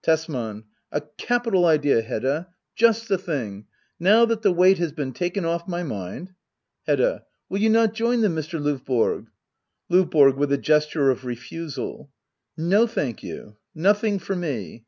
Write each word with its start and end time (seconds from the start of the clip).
Tesman. 0.00 0.64
A 0.90 1.02
capital 1.18 1.66
idea, 1.66 2.00
Hedda! 2.00 2.48
Just 2.74 3.06
the 3.06 3.18
thing! 3.18 3.66
Now 4.00 4.24
that 4.24 4.40
the 4.40 4.50
weight 4.50 4.78
has 4.78 4.92
been 4.92 5.12
taken 5.12 5.44
off 5.44 5.68
my 5.68 5.82
mind 5.82 6.32
Hedda. 6.86 7.26
Will 7.50 7.58
you 7.58 7.68
not 7.68 7.92
join 7.92 8.22
them, 8.22 8.34
Mr. 8.34 8.58
Lovborg? 8.58 9.26
L5VBORO. 9.90 10.36
[Wiih 10.38 10.52
a 10.52 10.56
gesture 10.56 11.10
of 11.10 11.26
refusal,] 11.26 12.10
No, 12.56 12.86
thank 12.86 13.22
you. 13.22 13.56
Nothing 13.74 14.18
for 14.18 14.34
me. 14.34 14.86